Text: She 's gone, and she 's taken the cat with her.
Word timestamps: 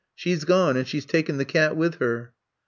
She 0.15 0.33
's 0.33 0.45
gone, 0.45 0.77
and 0.77 0.87
she 0.87 0.99
's 0.99 1.05
taken 1.05 1.37
the 1.37 1.45
cat 1.45 1.77
with 1.77 1.99
her. 1.99 2.33